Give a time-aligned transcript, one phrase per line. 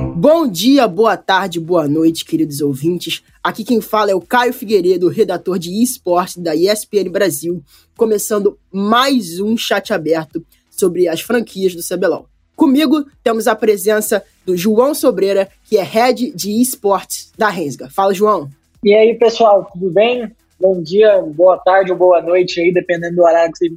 [0.00, 3.22] Bom dia, boa tarde, boa noite, queridos ouvintes.
[3.42, 7.62] Aqui quem fala é o Caio Figueiredo, redator de esportes da ESPN Brasil,
[7.96, 12.26] começando mais um chat aberto sobre as franquias do CBLOL.
[12.54, 17.90] Comigo temos a presença do João Sobreira, que é head de esportes da Rensga.
[17.90, 18.48] Fala, João.
[18.84, 20.30] E aí, pessoal, tudo bem?
[20.60, 23.68] Bom dia, boa tarde ou boa noite aí, dependendo do horário que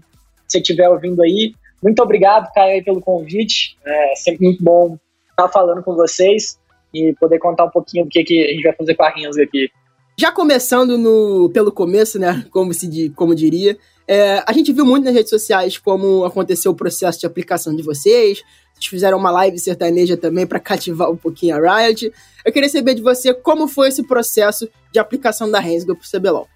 [0.48, 1.54] você estiver ouvindo aí.
[1.82, 3.78] Muito obrigado, Caio, pelo convite.
[3.86, 4.98] É sempre muito bom
[5.36, 6.60] estar falando com vocês
[6.94, 9.44] e poder contar um pouquinho do que, que a gente vai fazer com a Rensga
[9.44, 9.70] aqui.
[10.18, 15.04] Já começando no, pelo começo, né, como, se, como diria, é, a gente viu muito
[15.04, 18.42] nas redes sociais como aconteceu o processo de aplicação de vocês,
[18.74, 22.12] vocês fizeram uma live sertaneja também para cativar um pouquinho a Riot.
[22.46, 26.20] Eu queria saber de você como foi esse processo de aplicação da Rensga para o
[26.20, 26.48] CBLOL.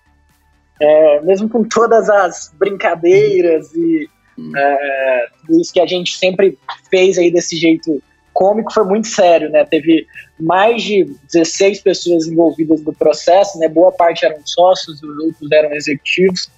[0.81, 4.51] É, mesmo com todas as brincadeiras e hum.
[4.55, 6.57] é, tudo isso que a gente sempre
[6.89, 8.01] fez aí desse jeito
[8.39, 9.65] cômico foi muito sério, né?
[9.65, 10.07] Teve
[10.39, 13.67] mais de 16 pessoas envolvidas no processo, né?
[13.67, 16.49] Boa parte eram sócios, os outros eram executivos,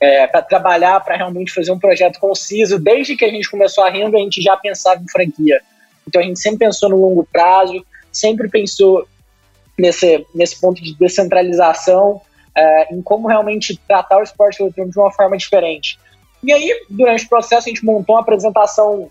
[0.00, 2.78] é, para trabalhar, para realmente fazer um projeto conciso.
[2.78, 5.60] Desde que a gente começou a renda, a gente já pensava em franquia.
[6.08, 9.06] Então a gente sempre pensou no longo prazo, sempre pensou
[9.78, 12.22] nesse, nesse ponto de descentralização,
[12.56, 15.98] é, em como realmente tratar o esporte eletrônico de uma forma diferente.
[16.42, 19.10] E aí, durante o processo, a gente montou uma apresentação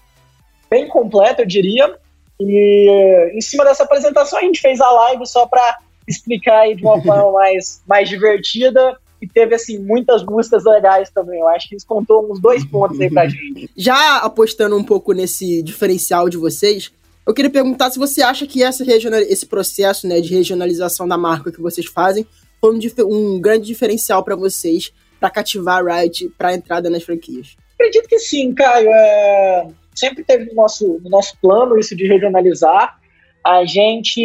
[0.73, 1.95] bem completa, eu diria.
[2.39, 6.83] E em cima dessa apresentação a gente fez a live só para explicar aí de
[6.83, 11.39] uma forma mais, mais divertida e teve assim muitas músicas legais também.
[11.39, 13.69] Eu acho que isso contou uns dois pontos aí pra gente.
[13.77, 16.91] Já apostando um pouco nesse diferencial de vocês,
[17.25, 21.17] eu queria perguntar se você acha que essa regional, esse processo né, de regionalização da
[21.17, 22.25] marca que vocês fazem
[22.59, 27.03] foi um, um grande diferencial para vocês para cativar a Riot para a entrada nas
[27.03, 27.55] franquias.
[27.75, 28.89] Acredito que sim, Caio.
[28.89, 29.67] É
[30.03, 32.99] sempre teve no nosso, no nosso plano isso de regionalizar.
[33.43, 34.21] A gente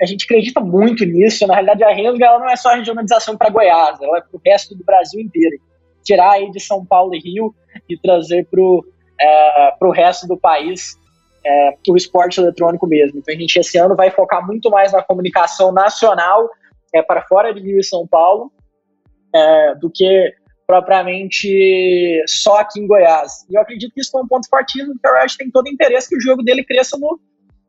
[0.00, 1.46] a gente acredita muito nisso.
[1.46, 4.36] Na realidade, a Rensga ela não é só a regionalização para Goiás, ela é para
[4.36, 5.56] o resto do Brasil inteiro.
[6.02, 7.54] Tirar aí de São Paulo e Rio
[7.88, 8.84] e trazer para o
[9.20, 10.96] é, resto do país
[11.46, 13.20] é, o esporte eletrônico mesmo.
[13.20, 16.50] Então, a gente esse ano vai focar muito mais na comunicação nacional
[16.92, 18.50] é, para fora de Rio e São Paulo
[19.32, 20.34] é, do que
[20.66, 23.44] propriamente só aqui em Goiás.
[23.50, 25.70] E eu acredito que isso foi um ponto fortíssimo, porque o Riot tem todo o
[25.70, 27.18] interesse que o jogo dele cresça no,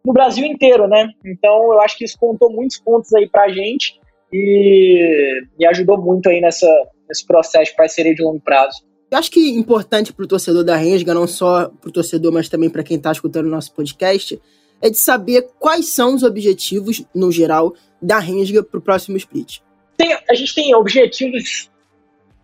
[0.06, 1.10] no Brasil inteiro, né?
[1.26, 4.00] Então eu acho que isso contou muitos pontos aí pra gente
[4.32, 6.68] e, e ajudou muito aí nessa,
[7.08, 8.84] nesse processo de parceria de longo prazo.
[9.12, 12.50] Eu acho que importante para o torcedor da Rensga, não só para o torcedor, mas
[12.50, 14.42] também para quem está escutando o nosso podcast,
[14.82, 19.60] é de saber quais são os objetivos, no geral, da Rensga para o próximo split.
[19.96, 21.70] Tem, a gente tem objetivos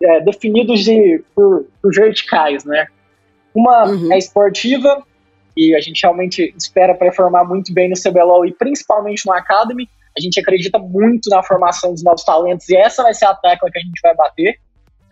[0.02, 2.86] é, definidos de, por, por, verticais, né?
[3.54, 4.12] Uma uhum.
[4.12, 5.04] é esportiva,
[5.56, 9.88] e a gente realmente espera performar muito bem no CBLOL e principalmente no Academy.
[10.16, 13.70] A gente acredita muito na formação dos novos talentos e essa vai ser a tecla
[13.70, 14.58] que a gente vai bater.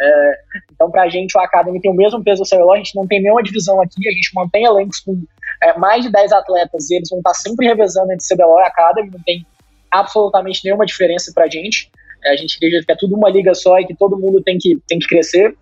[0.01, 0.33] É,
[0.73, 3.07] então, para a gente, o Academy tem o mesmo peso do CBLOL, a gente não
[3.07, 5.21] tem nenhuma divisão aqui, a gente mantém elencos com
[5.63, 9.11] é, mais de 10 atletas e eles vão estar sempre revezando entre CBLOL e Academy,
[9.11, 9.45] não tem
[9.91, 11.91] absolutamente nenhuma diferença para a gente.
[12.25, 14.59] É, a gente acredita que é tudo uma liga só e que todo mundo tem
[14.59, 15.57] que, tem que crescer.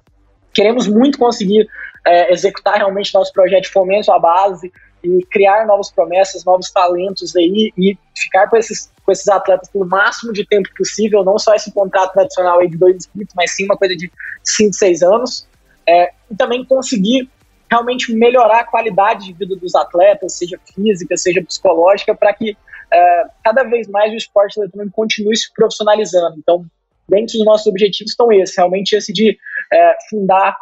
[0.52, 1.68] Queremos muito conseguir
[2.06, 4.72] é, executar realmente nosso projeto de fomento à base
[5.02, 9.86] e criar novas promessas, novos talentos aí e ficar com esses, com esses atletas pelo
[9.86, 13.64] máximo de tempo possível, não só esse contrato tradicional aí de dois inscritos, mas sim
[13.64, 14.10] uma coisa de
[14.42, 15.46] cinco, seis anos.
[15.88, 17.28] É, e também conseguir
[17.70, 22.56] realmente melhorar a qualidade de vida dos atletas, seja física, seja psicológica, para que
[22.92, 26.36] é, cada vez mais o esporte eletrônico continue se profissionalizando.
[26.38, 26.64] Então,
[27.08, 29.38] dentro dos nossos objetivos estão esses, realmente esse de
[29.72, 30.56] é, fundar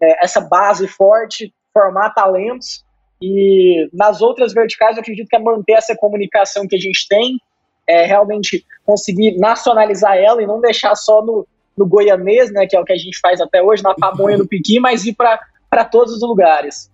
[0.00, 2.84] é, essa base forte, formar talentos
[3.20, 7.38] e nas outras verticais eu acredito que é manter essa comunicação que a gente tem,
[7.86, 11.46] é realmente conseguir nacionalizar ela e não deixar só no,
[11.76, 14.46] no goianês, né, que é o que a gente faz até hoje, na pamonha, no
[14.46, 16.90] piqui, mas ir para todos os lugares.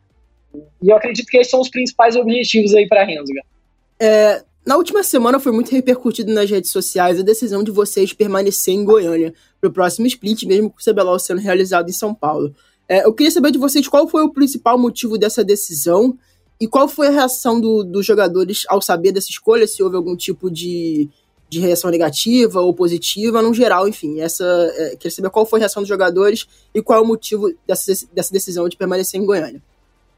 [0.83, 3.43] E eu acredito que esses são os principais objetivos aí para a Rensga.
[4.01, 8.75] É, na última semana foi muito repercutido nas redes sociais a decisão de vocês permanecer
[8.75, 12.55] em Goiânia para o próximo split, mesmo com o CBLOL sendo realizado em São Paulo.
[12.89, 16.17] É, eu queria saber de vocês qual foi o principal motivo dessa decisão
[16.61, 20.17] e qual foi a reação do, dos jogadores ao saber dessa escolha, se houve algum
[20.17, 21.09] tipo de,
[21.49, 24.21] de reação negativa ou positiva, no geral, enfim.
[24.21, 24.45] Essa,
[24.77, 27.93] é, queria saber qual foi a reação dos jogadores e qual é o motivo dessa,
[28.13, 29.63] dessa decisão de permanecer em Goiânia.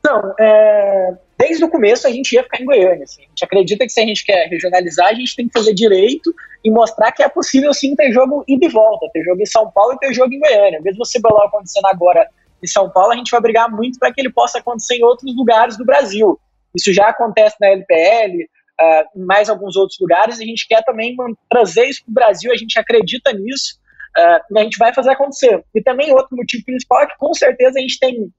[0.00, 3.04] Então, é, desde o começo a gente ia ficar em Goiânia.
[3.04, 3.22] Assim.
[3.22, 6.34] A gente acredita que se a gente quer regionalizar, a gente tem que fazer direito
[6.64, 9.70] e mostrar que é possível sim ter jogo ida e volta, ter jogo em São
[9.70, 10.80] Paulo e ter jogo em Goiânia.
[10.82, 12.28] Mesmo você CBLOL acontecendo agora
[12.62, 15.34] em São Paulo, a gente vai brigar muito para que ele possa acontecer em outros
[15.36, 16.38] lugares do Brasil.
[16.74, 18.44] Isso já acontece na LPL,
[18.80, 21.14] uh, em mais alguns outros lugares, e a gente quer também
[21.50, 23.78] trazer isso para o Brasil, a gente acredita nisso,
[24.18, 25.62] uh, e a gente vai fazer acontecer.
[25.74, 28.30] E também outro motivo principal é que com certeza a gente tem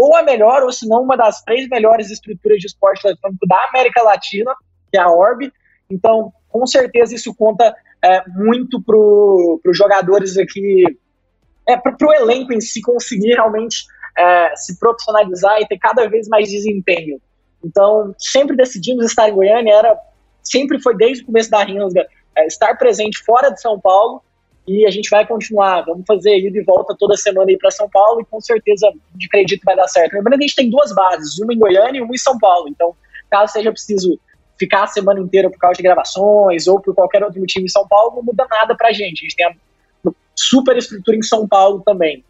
[0.00, 3.58] ou a melhor, ou se não uma das três melhores estruturas de esporte eletrônico da
[3.68, 4.54] América Latina,
[4.90, 5.52] que é a Orb.
[5.90, 10.84] Então, com certeza isso conta é, muito para os jogadores aqui,
[11.68, 13.84] é, para o elenco em si conseguir realmente
[14.16, 17.20] é, se profissionalizar e ter cada vez mais desempenho.
[17.62, 19.98] Então, sempre decidimos estar em Goiânia, era,
[20.42, 24.22] sempre foi desde o começo da Rinsga, é, estar presente fora de São Paulo,
[24.70, 27.90] e a gente vai continuar, vamos fazer ida e volta toda semana aí para São
[27.90, 30.14] Paulo, e com certeza de acredito que vai dar certo.
[30.14, 32.68] Lembrando que a gente tem duas bases, uma em Goiânia e uma em São Paulo,
[32.68, 32.94] então,
[33.28, 34.16] caso seja preciso
[34.56, 37.88] ficar a semana inteira por causa de gravações ou por qualquer outro motivo em São
[37.88, 39.20] Paulo, não muda nada pra gente.
[39.20, 39.54] A gente tem a
[40.36, 42.22] super estrutura em São Paulo também.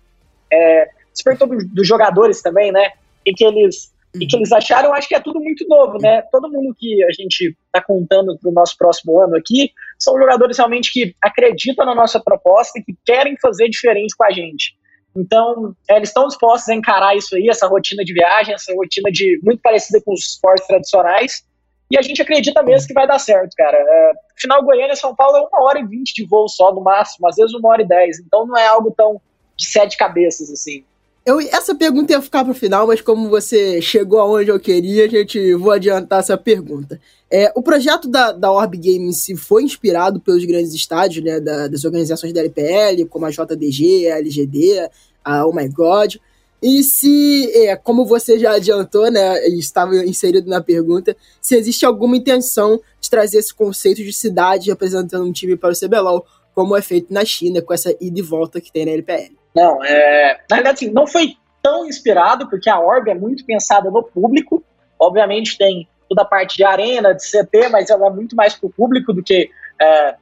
[0.51, 2.93] É, você perguntou dos jogadores também, né?
[3.27, 6.23] E que eles e que eles acharam, acho que é tudo muito novo, né?
[6.33, 10.57] Todo mundo que a gente está contando para o nosso próximo ano aqui são jogadores
[10.57, 14.75] realmente que acreditam na nossa proposta e que querem fazer diferente com a gente.
[15.15, 19.11] Então, é, eles estão dispostos a encarar isso aí, essa rotina de viagem, essa rotina
[19.11, 21.45] de muito parecida com os esportes tradicionais,
[21.91, 23.77] e a gente acredita mesmo que vai dar certo, cara.
[23.77, 27.27] É, final Goiânia São Paulo é uma hora e vinte de voo só no máximo,
[27.29, 28.21] às vezes uma hora e dez.
[28.21, 29.21] Então não é algo tão
[29.57, 30.85] de sete cabeças assim.
[31.25, 35.05] Eu, essa pergunta ia ficar para o final, mas como você chegou aonde eu queria,
[35.05, 36.99] a gente vou adiantar essa pergunta.
[37.31, 41.69] É, o projeto da, da Orb Game se foi inspirado pelos grandes estádios né, da,
[41.69, 44.89] das organizações da LPL, como a JDG, a LGD,
[45.23, 46.17] a Oh My God.
[46.63, 52.17] E se, é, como você já adiantou, né, estava inserido na pergunta, se existe alguma
[52.17, 56.25] intenção de trazer esse conceito de cidade representando um time para o CBLOL,
[56.55, 59.40] como é feito na China, com essa ida e volta que tem na LPL.
[59.55, 63.91] Não, é, na verdade, assim, não foi tão inspirado, porque a Orb é muito pensada
[63.91, 64.63] no público.
[64.99, 68.67] Obviamente tem toda a parte de arena, de CT, mas ela é muito mais para
[68.67, 69.51] o público do que
[69.81, 70.15] é,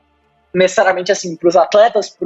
[0.54, 2.16] necessariamente assim para os atletas,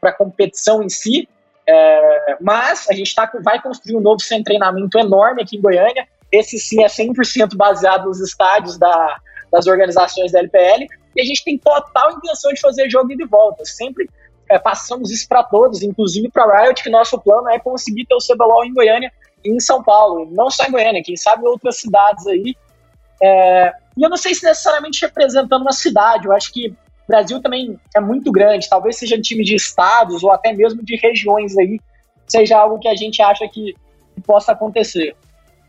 [0.00, 1.28] para a competição em si.
[1.66, 5.60] É, mas a gente tá, vai construir um novo centro de treinamento enorme aqui em
[5.60, 6.06] Goiânia.
[6.30, 9.16] Esse sim é 100% baseado nos estádios da,
[9.50, 10.86] das organizações da LPL.
[11.14, 13.64] E a gente tem total intenção de fazer jogo de volta.
[13.64, 14.08] Sempre
[14.52, 18.18] é, passamos isso para todos, inclusive para Riot, que nosso plano é conseguir ter o
[18.18, 19.10] CBLOL em Goiânia
[19.42, 20.28] e em São Paulo.
[20.30, 22.54] Não só em Goiânia, quem sabe outras cidades aí.
[23.22, 26.74] É, e eu não sei se necessariamente representando uma cidade, eu acho que
[27.08, 30.96] Brasil também é muito grande, talvez seja um time de estados ou até mesmo de
[30.96, 31.80] regiões aí,
[32.26, 33.74] seja algo que a gente acha que
[34.26, 35.16] possa acontecer.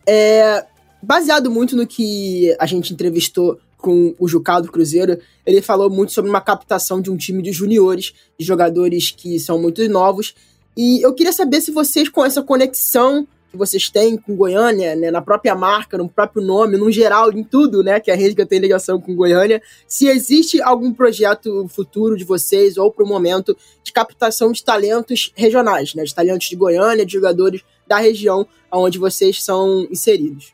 [0.05, 0.65] É,
[1.01, 6.29] baseado muito no que a gente entrevistou com o Jucado Cruzeiro, ele falou muito sobre
[6.29, 10.33] uma captação de um time de juniores, de jogadores que são muito novos.
[10.75, 15.11] E eu queria saber se vocês, com essa conexão que vocês têm com Goiânia, né,
[15.11, 18.57] na própria marca, no próprio nome, no geral, em tudo, né, que a Resga tem
[18.57, 23.91] ligação com Goiânia, se existe algum projeto futuro de vocês ou para o momento de
[23.91, 29.43] captação de talentos regionais, né, de talentos de Goiânia, de jogadores da região onde vocês
[29.43, 30.53] são inseridos.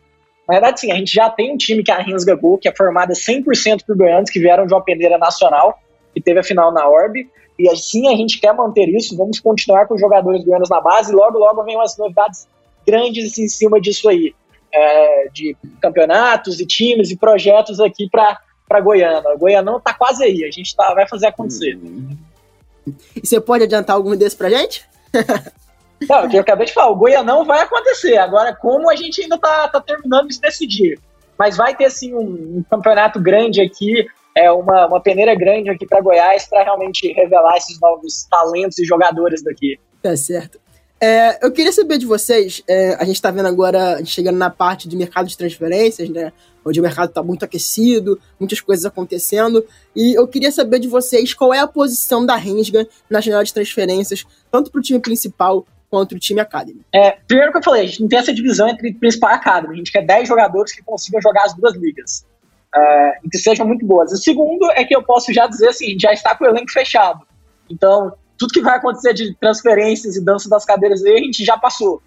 [0.50, 2.68] Na verdade, sim, a gente já tem um time que é a Rinsga Go, que
[2.68, 5.80] é formada 100% por goianos que vieram de uma peneira nacional,
[6.12, 7.30] que teve a final na Orb,
[7.60, 11.12] e assim a gente quer manter isso, vamos continuar com os jogadores goianos na base,
[11.12, 12.48] e logo, logo vem umas novidades
[12.84, 14.34] grandes em cima disso aí,
[14.74, 19.22] é, de campeonatos e times e projetos aqui para Goiânia.
[19.40, 21.78] O não está quase aí, a gente tá, vai fazer acontecer.
[23.16, 24.84] E você pode adiantar algum desses para gente?
[26.08, 28.18] Não, o que eu acabei de falar, o Goianão vai acontecer.
[28.18, 31.00] Agora, como a gente ainda está tá terminando de decidir.
[31.38, 35.86] Mas vai ter, sim, um, um campeonato grande aqui, é uma, uma peneira grande aqui
[35.86, 39.80] para Goiás para realmente revelar esses novos talentos e jogadores daqui.
[40.02, 40.60] Tá certo.
[41.02, 44.88] É, eu queria saber de vocês, é, a gente está vendo agora, chegando na parte
[44.88, 46.34] de mercado de transferências, né?
[46.66, 49.66] Onde o mercado está muito aquecido, muitas coisas acontecendo.
[49.96, 53.54] E eu queria saber de vocês qual é a posição da Rensga na janela de
[53.54, 56.86] transferências, tanto para o time principal quanto o time Academy.
[56.94, 59.74] É, primeiro que eu falei, a gente não tem essa divisão entre principal e Academy.
[59.74, 62.26] A gente quer 10 jogadores que consigam jogar as duas ligas.
[62.76, 64.12] É, e que sejam muito boas.
[64.12, 67.26] O segundo é que eu posso já dizer assim, já está com o elenco fechado.
[67.70, 71.58] Então, tudo que vai acontecer de transferências e dança das cadeiras aí, a gente já
[71.58, 72.02] passou.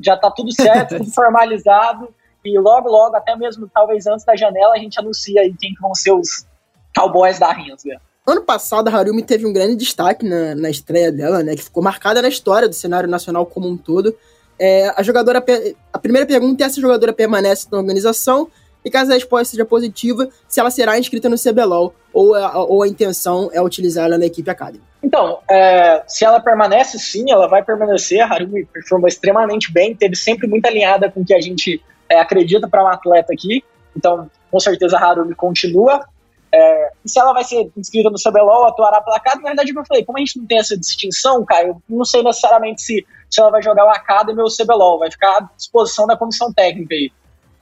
[0.00, 2.08] Já está tudo certo, tudo formalizado.
[2.44, 5.80] E logo, logo, até mesmo talvez antes da janela, a gente anuncia aí quem que
[5.80, 6.46] vão ser os
[6.94, 8.00] cowboys da Rinsga.
[8.26, 11.54] Ano passado, a Harumi teve um grande destaque na, na estreia dela, né?
[11.54, 14.16] Que ficou marcada na história do cenário nacional como um todo.
[14.58, 15.44] É, a jogadora.
[15.92, 18.48] A primeira pergunta é se a jogadora permanece na organização
[18.82, 22.82] e caso a resposta seja positiva, se ela será inscrita no CBLOL ou a, ou
[22.82, 24.82] a intenção é utilizar ela na equipe Academy.
[25.02, 28.20] Então, é, se ela permanece, sim, ela vai permanecer.
[28.20, 32.18] A Harumi performou extremamente bem, teve sempre muito alinhada com o que a gente é,
[32.18, 33.62] acredita para um atleta aqui.
[33.94, 36.06] Então, com certeza a Harumi continua.
[36.56, 39.84] É, e se ela vai ser inscrita no CBLOL, atuará pela Academy, na verdade, eu
[39.84, 43.40] falei, como a gente não tem essa distinção, cara, eu não sei necessariamente se, se
[43.40, 46.94] ela vai jogar o Academy ou o CBLOL, vai ficar à disposição da comissão técnica
[46.94, 47.10] aí.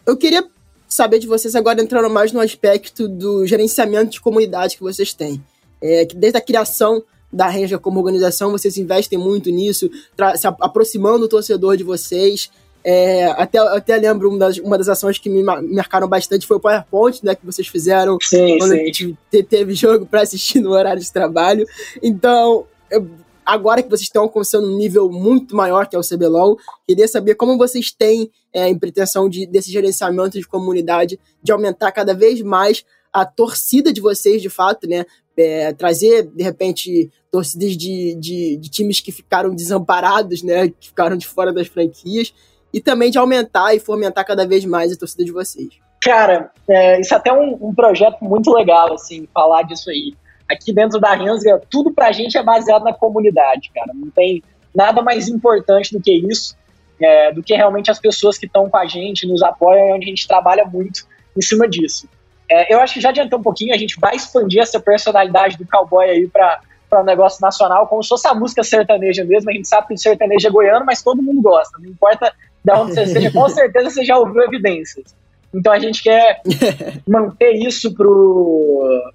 [0.05, 0.47] Eu queria
[0.87, 5.43] saber de vocês agora entrando mais no aspecto do gerenciamento de comunidade que vocês têm.
[5.81, 9.89] É, desde a criação da Ranger como organização, vocês investem muito nisso,
[10.37, 12.51] se aproximando do torcedor de vocês.
[12.85, 16.61] É, até, até lembro uma das, uma das ações que me marcaram bastante foi o
[16.61, 19.17] PowerPoint, né, que vocês fizeram sim, quando sim.
[19.49, 21.65] teve jogo para assistir no horário de trabalho.
[22.03, 23.09] Então, eu,
[23.47, 27.37] agora que vocês estão alcançando um nível muito maior que é o CBLOL, queria saber
[27.37, 32.43] como vocês têm é, em pretensão de, desse gerenciamento de comunidade, de aumentar cada vez
[32.43, 35.05] mais a torcida de vocês, de fato, né?
[35.37, 40.69] É, trazer, de repente, torcidas de, de, de, times que ficaram desamparados, né?
[40.69, 42.35] Que ficaram de fora das franquias
[42.73, 45.69] e também de aumentar e fomentar cada vez mais a torcida de vocês.
[46.01, 50.15] Cara, é, isso é até um, um projeto muito legal, assim, falar disso aí.
[50.51, 53.93] Aqui dentro da Rensga, tudo pra gente é baseado na comunidade, cara.
[53.95, 54.43] Não tem
[54.75, 56.57] nada mais importante do que isso,
[57.01, 60.07] é, do que realmente as pessoas que estão com a gente, nos apoiam e onde
[60.07, 62.09] a gente trabalha muito em cima disso.
[62.51, 65.67] É, eu acho que já adiantou um pouquinho, a gente vai expandir essa personalidade do
[65.67, 66.61] cowboy aí para
[67.01, 69.51] um negócio nacional, como se fosse a música sertaneja mesmo.
[69.51, 71.79] A gente sabe que o sertanejo é goiano, mas todo mundo gosta.
[71.79, 75.15] Não importa da onde você seja, com certeza você já ouviu evidências.
[75.55, 76.41] Então a gente quer
[77.07, 77.95] manter isso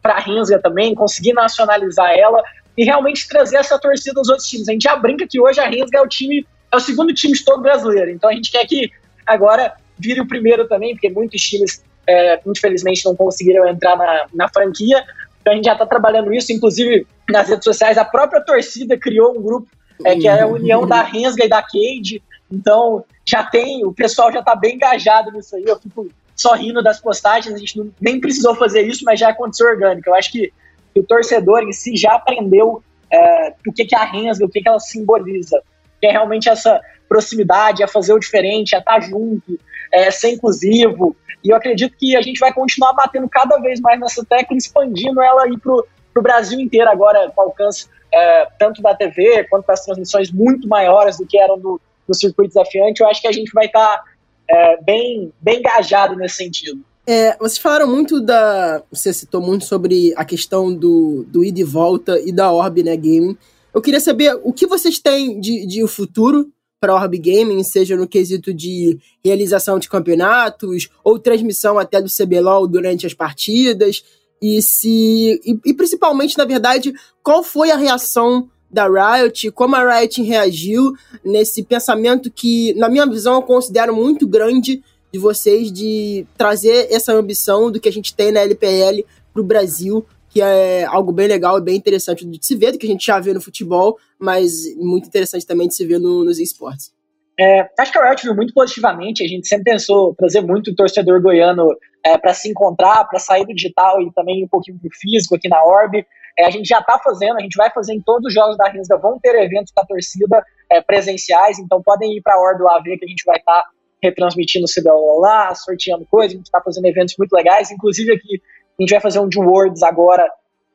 [0.01, 2.43] para a Rensga também, conseguir nacionalizar ela
[2.77, 4.69] e realmente trazer essa torcida dos outros times.
[4.69, 7.33] A gente já brinca que hoje a Rensga é o time, é o segundo time
[7.33, 8.11] de todo brasileiro.
[8.11, 8.91] Então a gente quer que
[9.25, 14.49] agora vire o primeiro também, porque muitos times, é, infelizmente, não conseguiram entrar na, na
[14.49, 15.03] franquia.
[15.41, 19.37] Então a gente já está trabalhando isso, inclusive nas redes sociais, a própria torcida criou
[19.37, 19.67] um grupo
[20.05, 22.21] é, que é a união da Rensga e da Cade.
[22.51, 25.63] Então, já tem, o pessoal já está bem engajado nisso aí.
[25.65, 29.29] Eu fico só rindo das postagens, a gente não, nem precisou fazer isso, mas já
[29.29, 30.09] aconteceu orgânico.
[30.09, 30.53] Eu acho que,
[30.95, 32.81] o torcedor em si já aprendeu
[33.11, 35.61] é, o que, que é a Rensga, o que, que ela simboliza.
[36.01, 39.59] Que é realmente essa proximidade, é fazer o diferente, é estar junto,
[39.91, 41.15] é ser inclusivo.
[41.43, 45.21] E eu acredito que a gente vai continuar batendo cada vez mais nessa tecla, expandindo
[45.21, 49.85] ela aí para o Brasil inteiro agora, com alcance é, tanto da TV quanto das
[49.85, 53.51] transmissões muito maiores do que eram do, no circuito desafiante, eu acho que a gente
[53.53, 54.03] vai estar tá,
[54.49, 56.83] é, bem, bem engajado nesse sentido.
[57.09, 58.83] É, vocês falaram muito da.
[58.91, 62.97] Você citou muito sobre a questão do, do ida e volta e da Orb, né,
[62.97, 63.37] Gaming.
[63.73, 68.07] Eu queria saber o que vocês têm de, de futuro para Orb Gaming, seja no
[68.07, 74.03] quesito de realização de campeonatos ou transmissão até do CBLOL durante as partidas.
[74.41, 75.39] E se.
[75.45, 80.93] E, e principalmente, na verdade, qual foi a reação da Riot, como a Riot reagiu
[81.23, 87.13] nesse pensamento que, na minha visão, eu considero muito grande de vocês de trazer essa
[87.13, 91.27] ambição do que a gente tem na LPL para o Brasil, que é algo bem
[91.27, 93.97] legal e bem interessante de se ver, do que a gente já vê no futebol,
[94.19, 96.91] mas muito interessante também de se ver no, nos esportes.
[97.39, 100.75] É, acho que a Riot viu muito positivamente, a gente sempre pensou trazer muito o
[100.75, 101.69] torcedor goiano
[102.03, 105.47] é, para se encontrar, para sair do digital e também um pouquinho do físico aqui
[105.47, 106.03] na Orb.
[106.37, 108.69] É, a gente já está fazendo, a gente vai fazer em todos os jogos da
[108.69, 112.83] Rinsda, vão ter eventos da torcida é, presenciais, então podem ir para a Ordo AV
[112.97, 113.69] que a gente vai estar tá
[114.01, 118.41] retransmitindo o CBLOL lá, sorteando coisas, a gente está fazendo eventos muito legais, inclusive aqui
[118.79, 120.29] a gente vai fazer um de Worlds agora,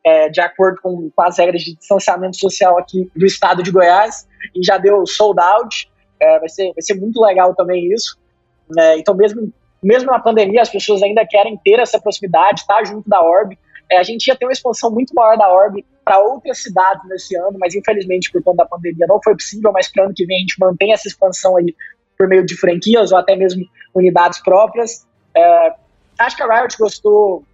[0.04, 4.26] é, de acordo com, com, as regras de distanciamento social aqui do estado de Goiás,
[4.54, 5.88] e já deu sold out,
[6.18, 8.18] é, vai, ser, vai ser muito legal também isso.
[8.76, 12.84] É, então, mesmo, mesmo na pandemia, as pessoas ainda querem ter essa proximidade, estar tá
[12.84, 13.56] junto da Orb,
[13.92, 17.36] é, a gente ia ter uma expansão muito maior da Orb para outras cidades nesse
[17.36, 20.38] ano, mas infelizmente por conta da pandemia não foi possível, mas para ano que vem
[20.38, 21.76] a gente mantém essa expansão aí
[22.16, 25.06] por meio de franquias ou até mesmo unidades próprias.
[25.36, 25.74] É,
[26.18, 27.44] acho que a Riot gostou,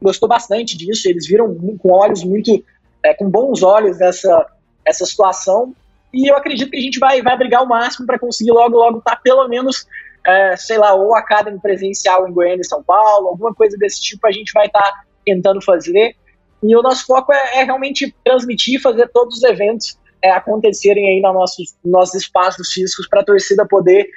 [0.00, 2.64] gostou bastante disso, eles viram com olhos muito,
[3.02, 4.46] é, com bons olhos essa,
[4.82, 5.74] essa situação,
[6.10, 8.98] e eu acredito que a gente vai, vai brigar o máximo para conseguir logo, logo
[8.98, 9.86] estar tá, pelo menos,
[10.26, 14.26] é, sei lá, ou Academy presencial em Goiânia e São Paulo, alguma coisa desse tipo,
[14.26, 16.14] a gente vai estar tá tentando fazer.
[16.62, 21.20] E o nosso foco é, é realmente transmitir, fazer todos os eventos é, acontecerem aí
[21.20, 24.08] no nossos, nossos espaços físicos para a torcida poder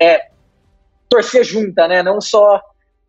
[0.00, 0.28] é,
[1.08, 2.02] torcer junta, né?
[2.02, 2.60] Não só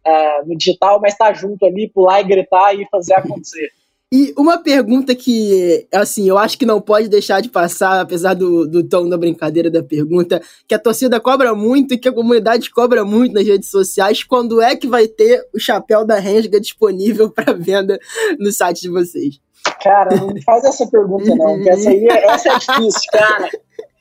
[0.06, 3.72] é, no digital, mas estar tá junto ali, pular e gritar e fazer acontecer.
[4.16, 8.68] E uma pergunta que, assim, eu acho que não pode deixar de passar, apesar do,
[8.68, 12.70] do tom da brincadeira da pergunta, que a torcida cobra muito e que a comunidade
[12.70, 17.32] cobra muito nas redes sociais, quando é que vai ter o chapéu da Rensga disponível
[17.34, 17.98] para venda
[18.38, 19.40] no site de vocês?
[19.82, 23.50] Cara, não faz essa pergunta não, que essa aí é, essa é difícil, cara.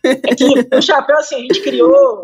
[0.05, 2.21] É que o chapéu, assim, a gente criou.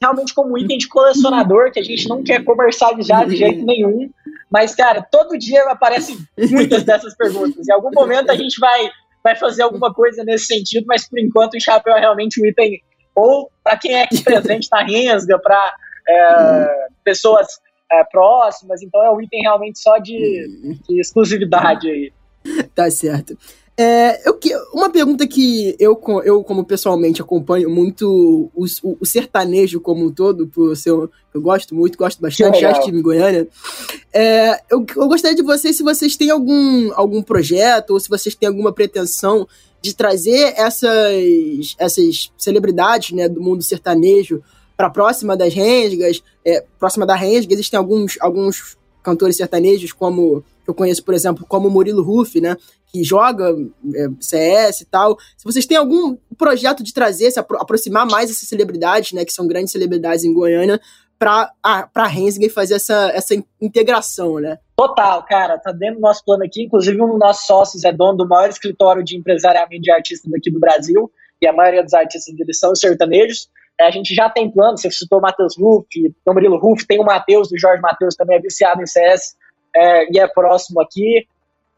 [0.00, 4.10] Realmente como item de colecionador, que a gente não quer comercializar de jeito nenhum.
[4.50, 6.16] Mas, cara, todo dia aparecem
[6.50, 7.68] muitas dessas perguntas.
[7.68, 8.88] Em algum momento a gente vai,
[9.22, 12.80] vai fazer alguma coisa nesse sentido, mas por enquanto o chapéu é realmente um item,
[13.14, 15.74] ou para quem é aqui presente na Rensga, para
[16.08, 17.46] é, pessoas
[17.90, 22.12] é, próximas, então é um item realmente só de, de exclusividade aí.
[22.74, 23.36] Tá certo.
[23.78, 24.38] É, eu,
[24.72, 30.10] uma pergunta que eu, eu, como pessoalmente, acompanho muito o, o, o sertanejo como um
[30.10, 33.46] todo, por ser, eu gosto muito, gosto bastante, já estive em Goiânia.
[34.14, 38.34] É, eu, eu gostaria de vocês, se vocês têm algum, algum projeto, ou se vocês
[38.34, 39.46] têm alguma pretensão
[39.82, 44.42] de trazer essas, essas celebridades né, do mundo sertanejo
[44.74, 50.74] para próxima das Rensgas, é, próxima da Rensga, existem alguns, alguns cantores sertanejos, como eu
[50.74, 52.56] conheço, por exemplo, como Murilo Ruff, né?
[52.86, 53.54] Que joga
[53.94, 55.16] é, CS e tal.
[55.36, 59.24] Se vocês têm algum projeto de trazer, se apro aproximar mais essas celebridades, né?
[59.24, 60.80] Que são grandes celebridades em Goiânia,
[61.18, 64.58] para a e fazer essa, essa integração, né?
[64.76, 66.64] Total, cara, tá dentro do nosso plano aqui.
[66.64, 70.50] Inclusive, um dos nossos sócios é dono do maior escritório de empresariamento de artistas daqui
[70.50, 73.48] do Brasil, e a maioria dos artistas deles são sertanejos.
[73.80, 75.86] É, a gente já tem plano, você citou o Matheus Ruff,
[76.26, 79.34] o Murilo Ruff, tem o Matheus, do Jorge Matheus, também é viciado em CS
[79.76, 81.26] é, e é próximo aqui.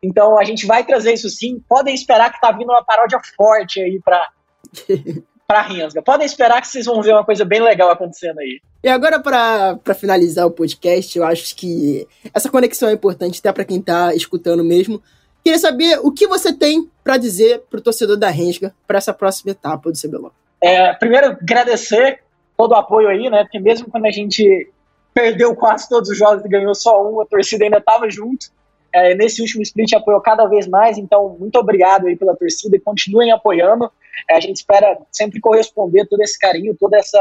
[0.02, 1.62] Então a gente vai trazer isso sim.
[1.68, 4.28] Podem esperar que tá vindo uma paródia forte aí para
[5.48, 6.02] para Rensga.
[6.02, 8.60] Podem esperar que vocês vão ver uma coisa bem legal acontecendo aí.
[8.84, 13.64] E agora, para finalizar o podcast, eu acho que essa conexão é importante até para
[13.64, 15.02] quem está escutando mesmo.
[15.42, 19.14] Queria saber o que você tem para dizer para o torcedor da Rensga para essa
[19.14, 20.32] próxima etapa do CBLOL.
[20.60, 22.20] É, primeiro, agradecer
[22.54, 23.44] todo o apoio aí, né?
[23.44, 24.70] Porque mesmo quando a gente
[25.18, 28.46] perdeu quase todos os jogos e ganhou só um, a torcida ainda estava junto.
[28.92, 32.80] É, nesse último split apoiou cada vez mais, então muito obrigado aí pela torcida e
[32.80, 33.90] continuem apoiando.
[34.30, 37.18] É, a gente espera sempre corresponder todo esse carinho, toda essa,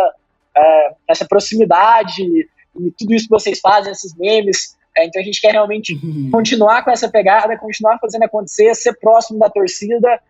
[0.56, 4.78] é, essa proximidade e tudo isso que vocês fazem, esses memes.
[4.96, 6.00] É, então a gente quer realmente
[6.32, 10.22] continuar com essa pegada, continuar fazendo acontecer, ser próximo da torcida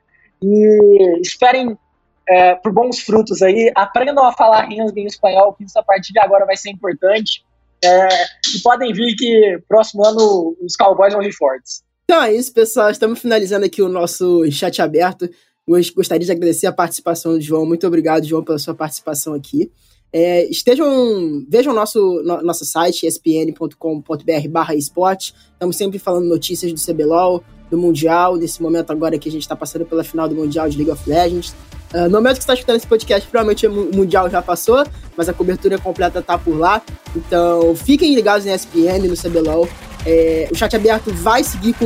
[0.42, 1.78] e esperem
[2.30, 3.70] é, por bons frutos aí.
[3.76, 7.46] Aprendam a falar em espanhol, que isso a partir de agora vai ser importante.
[7.84, 8.08] É,
[8.56, 11.84] e podem vir que próximo ano os Cowboys vão vir fortes.
[12.06, 12.90] Então é isso, pessoal.
[12.90, 15.30] Estamos finalizando aqui o nosso chat aberto.
[15.94, 17.66] Gostaria de agradecer a participação do João.
[17.66, 19.70] Muito obrigado, João, pela sua participação aqui.
[20.14, 25.34] É, estejam, vejam nosso no, nosso site, espn.com.br barra esporte.
[25.52, 29.56] Estamos sempre falando notícias do CBLOL, do Mundial, nesse momento agora que a gente está
[29.56, 31.54] passando pela final do Mundial de League of Legends.
[31.94, 35.30] Uh, no momento que você está escutando esse podcast, provavelmente o Mundial já passou, mas
[35.30, 36.82] a cobertura completa tá por lá.
[37.16, 39.68] Então, fiquem ligados na ESPN, no CBLOL.
[40.06, 41.86] É, o chat aberto vai seguir com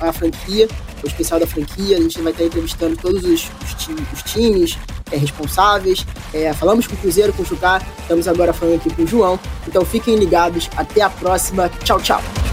[0.00, 0.68] a franquia,
[1.02, 1.96] o especial da franquia.
[1.96, 4.78] A gente vai estar entrevistando todos os, os, os times
[5.10, 6.04] é, responsáveis.
[6.34, 9.38] É, falamos com o Cruzeiro, com o Chucar, estamos agora falando aqui com o João.
[9.66, 10.68] Então, fiquem ligados.
[10.76, 11.70] Até a próxima.
[11.84, 12.45] Tchau, tchau.